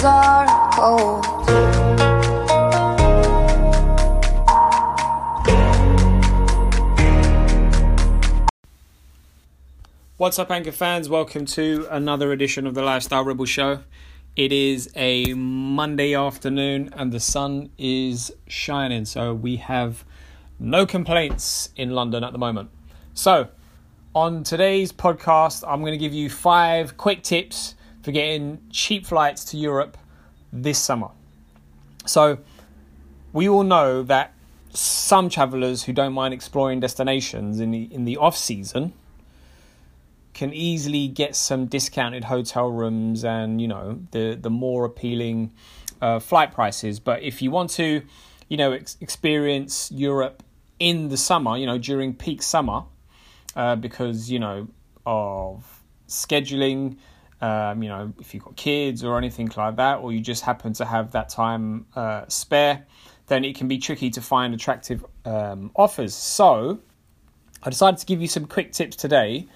[0.00, 1.24] hands are cold.
[10.16, 11.08] What's up, Anchor fans?
[11.08, 13.80] Welcome to another edition of the Lifestyle Rebel Show.
[14.34, 20.04] It is a Monday afternoon and the sun is shining, so we have
[20.58, 22.70] no complaints in London at the moment.
[23.14, 23.48] So,
[24.14, 29.44] on today's podcast, I'm going to give you five quick tips for getting cheap flights
[29.46, 29.96] to Europe
[30.52, 31.08] this summer.
[32.06, 32.38] So,
[33.32, 34.32] we all know that
[34.70, 38.92] some travelers who don't mind exploring destinations in the in the off season
[40.34, 45.52] can easily get some discounted hotel rooms and you know the the more appealing
[46.00, 47.00] uh, flight prices.
[47.00, 48.02] But if you want to,
[48.48, 50.44] you know, ex- experience Europe
[50.78, 52.84] in the summer, you know, during peak summer,
[53.56, 54.68] uh, because you know
[55.04, 56.96] of scheduling.
[57.40, 60.72] Um, you know, if you've got kids or anything like that, or you just happen
[60.74, 62.86] to have that time uh, spare,
[63.28, 66.14] then it can be tricky to find attractive um, offers.
[66.14, 66.80] So,
[67.62, 69.46] I decided to give you some quick tips today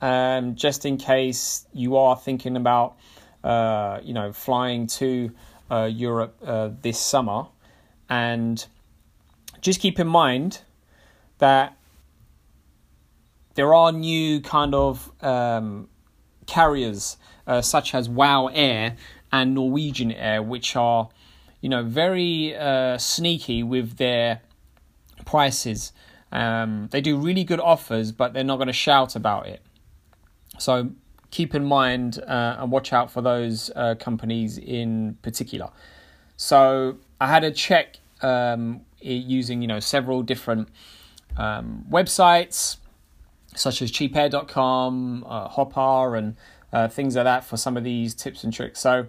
[0.00, 2.96] um, just in case you are thinking about,
[3.42, 5.30] uh, you know, flying to
[5.70, 7.46] uh, Europe uh, this summer.
[8.08, 8.64] And
[9.60, 10.60] just keep in mind
[11.38, 11.76] that
[13.54, 15.88] there are new kind of um,
[16.46, 18.96] carriers uh, such as WoW Air
[19.32, 21.08] and Norwegian Air, which are,
[21.60, 24.40] you know, very uh, sneaky with their
[25.24, 25.92] prices.
[26.32, 29.60] Um, they do really good offers, but they're not going to shout about it.
[30.58, 30.90] So
[31.30, 35.70] keep in mind uh, and watch out for those uh, companies in particular.
[36.36, 40.68] So I had a check um, using you know several different
[41.36, 42.76] um, websites
[43.54, 46.36] such as cheapair.com, uh, Hopper, and
[46.72, 48.80] uh, things like that for some of these tips and tricks.
[48.80, 49.06] So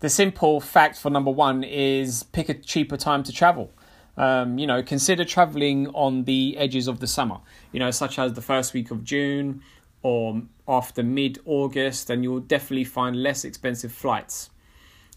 [0.00, 3.72] the simple fact for number one is pick a cheaper time to travel.
[4.16, 7.38] Um, you know, consider traveling on the edges of the summer.
[7.72, 9.62] You know, such as the first week of June
[10.02, 14.50] or after mid August, and you'll definitely find less expensive flights.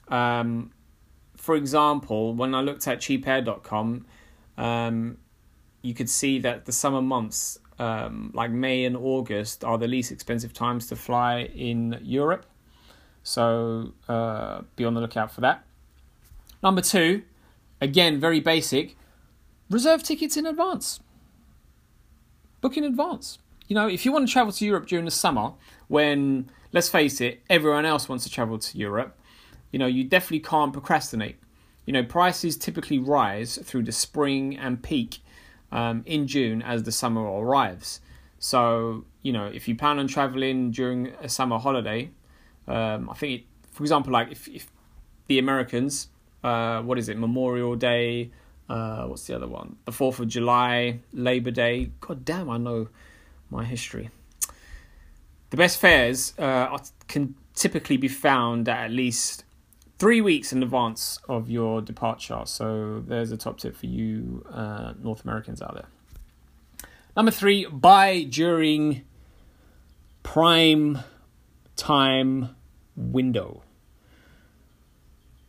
[0.07, 0.71] Um,
[1.35, 4.05] for example, when I looked at cheapair.com,
[4.57, 5.17] um,
[5.81, 10.11] you could see that the summer months, um, like May and August, are the least
[10.11, 12.45] expensive times to fly in Europe.
[13.23, 15.65] So uh, be on the lookout for that.
[16.63, 17.23] Number two,
[17.79, 18.95] again, very basic
[19.69, 20.99] reserve tickets in advance.
[22.61, 23.39] Book in advance
[23.71, 25.53] you know, if you want to travel to Europe during the summer,
[25.87, 29.17] when let's face it, everyone else wants to travel to Europe,
[29.71, 31.37] you know, you definitely can't procrastinate.
[31.85, 35.19] You know, prices typically rise through the spring and peak
[35.71, 38.01] um, in June as the summer arrives.
[38.39, 42.09] So, you know, if you plan on traveling during a summer holiday,
[42.67, 44.67] um, I think, it, for example, like if, if
[45.27, 46.09] the Americans,
[46.43, 48.31] uh, what is it, Memorial Day,
[48.69, 49.75] uh, what's the other one?
[49.85, 51.91] The 4th of July, Labor Day.
[51.99, 52.87] God damn, I know
[53.49, 54.09] my history.
[55.49, 56.77] The best fares uh,
[57.07, 59.43] can typically be found at at least
[60.01, 62.41] three weeks in advance of your departure.
[62.45, 65.85] So there's a top tip for you uh, North Americans out there.
[67.15, 69.03] Number three, buy during
[70.23, 70.97] prime
[71.75, 72.55] time
[72.95, 73.61] window.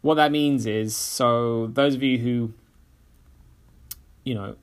[0.02, 2.52] What that means is, so those of you who,
[4.22, 4.56] you know,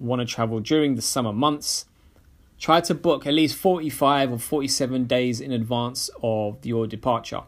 [0.00, 1.84] want to travel during the summer months,
[2.58, 7.42] Try to book at least 45 or 47 days in advance of your departure.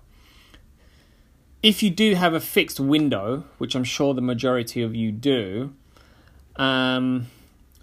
[1.62, 5.74] If you do have a fixed window, which I'm sure the majority of you do,
[6.56, 7.26] um,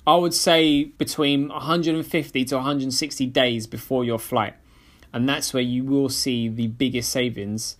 [0.08, 4.56] I would say between 150 to 160 days before your flight.
[5.14, 7.78] And that's where you will see the biggest savings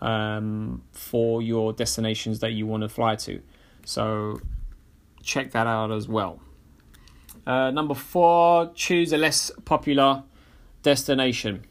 [0.00, 3.40] um, for your destinations that you want to fly to.
[3.84, 4.40] So
[5.22, 6.40] check that out as well.
[7.46, 10.24] Uh, number four, choose a less popular
[10.82, 11.64] destination.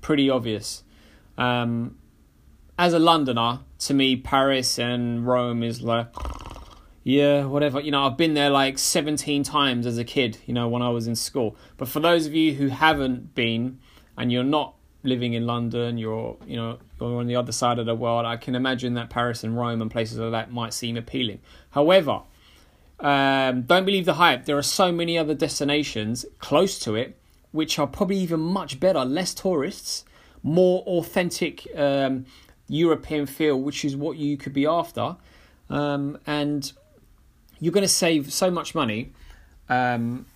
[0.00, 0.84] Pretty obvious.
[1.36, 1.96] Um,
[2.78, 6.08] as a Londoner, to me, Paris and Rome is like,
[7.04, 7.80] yeah, whatever.
[7.80, 10.88] You know, I've been there like 17 times as a kid, you know, when I
[10.88, 11.56] was in school.
[11.76, 13.80] But for those of you who haven't been
[14.16, 17.86] and you're not living in London, you're, you know, you're on the other side of
[17.86, 20.96] the world, I can imagine that Paris and Rome and places like that might seem
[20.96, 21.40] appealing.
[21.70, 22.22] However,
[23.00, 24.44] um, don't believe the hype.
[24.44, 27.18] There are so many other destinations close to it,
[27.50, 30.04] which are probably even much better, less tourists,
[30.44, 32.26] more authentic um,
[32.72, 35.16] European feel, which is what you could be after.
[35.70, 36.72] Um, and
[37.60, 39.12] you're going to save so much money
[39.68, 40.26] um,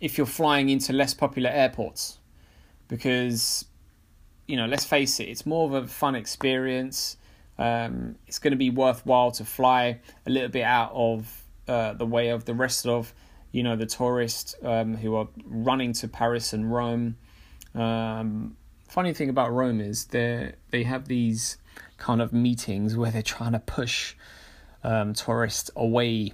[0.00, 2.18] if you're flying into less popular airports
[2.88, 3.66] because
[4.46, 7.16] you know, let's face it, it's more of a fun experience.
[7.58, 12.06] Um, it's going to be worthwhile to fly a little bit out of uh, the
[12.06, 13.14] way of the rest of,
[13.52, 17.16] you know, the tourists um, who are running to Paris and Rome.
[17.74, 18.56] Um,
[18.92, 21.56] funny thing about Rome is they they have these
[21.96, 24.14] kind of meetings where they're trying to push
[24.84, 26.32] um, tourists away,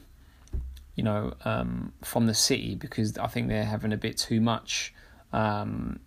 [0.96, 4.92] you know, um, from the city because I think they're having a bit too much
[5.32, 6.00] um,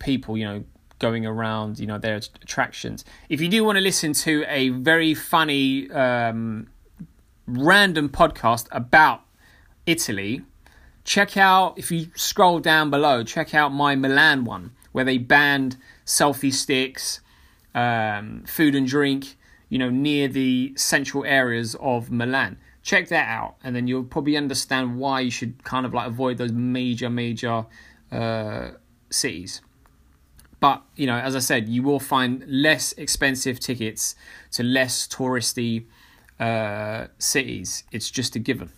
[0.00, 0.64] people, you know,
[0.98, 3.04] going around, you know, their attractions.
[3.28, 6.66] If you do want to listen to a very funny, um,
[7.46, 9.20] random podcast about
[9.86, 10.42] Italy,
[11.04, 15.76] check out, if you scroll down below, check out my Milan one, where they banned
[16.04, 17.20] selfie sticks,
[17.72, 19.36] um, food and drink,
[19.68, 22.58] you know, near the central areas of Milan.
[22.82, 26.36] Check that out, and then you'll probably understand why you should kind of like avoid
[26.36, 27.66] those major, major
[28.10, 28.70] uh,
[29.08, 29.60] cities.
[30.58, 34.16] But you know, as I said, you will find less expensive tickets
[34.50, 35.84] to less touristy
[36.40, 37.84] uh, cities.
[37.92, 38.72] It's just a given.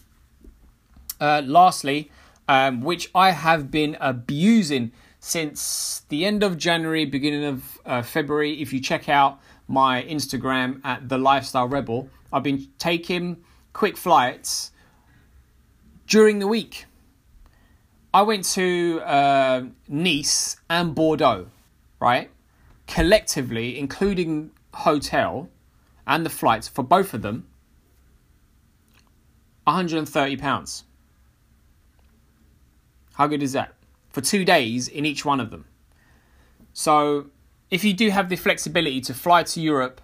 [1.19, 2.11] Uh, lastly,
[2.46, 8.61] um, which I have been abusing since the end of January, beginning of uh, February.
[8.61, 9.38] If you check out
[9.69, 14.72] my Instagram at the Lifestyle Rebel, I've been taking quick flights
[16.08, 16.87] during the week.
[18.12, 21.46] I went to uh, Nice and Bordeaux
[22.00, 22.31] right?
[22.87, 25.49] Collectively, including hotel
[26.06, 27.46] and the flights for both of them,
[29.66, 30.82] £130.
[33.14, 33.75] How good is that?
[34.10, 35.66] For two days in each one of them.
[36.72, 37.26] So,
[37.70, 40.00] if you do have the flexibility to fly to Europe,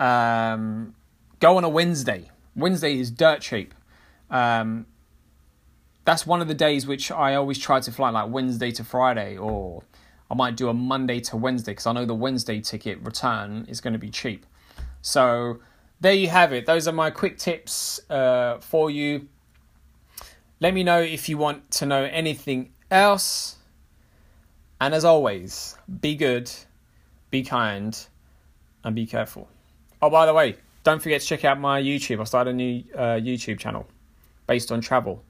[0.00, 0.94] um,
[1.40, 2.30] go on a Wednesday.
[2.56, 3.74] Wednesday is dirt cheap.
[4.30, 4.86] Um,
[6.04, 9.36] that's one of the days which I always try to fly, like Wednesday to Friday
[9.36, 9.84] or
[10.30, 13.80] I might do a Monday to Wednesday because I know the Wednesday ticket return is
[13.80, 14.46] going to be cheap.
[15.00, 15.60] So
[16.00, 16.66] there you have it.
[16.66, 19.28] Those are my quick tips uh, for you.
[20.60, 23.56] Let me know if you want to know anything else.
[24.80, 26.50] And as always, be good,
[27.30, 27.98] be kind,
[28.82, 29.48] and be careful.
[30.00, 32.20] Oh, by the way, don't forget to check out my YouTube.
[32.20, 33.86] I started a new uh, YouTube channel
[34.46, 35.22] based on travel,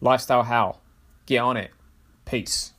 [0.00, 0.78] lifestyle how.
[1.26, 1.70] Get on it.
[2.24, 2.72] Peace.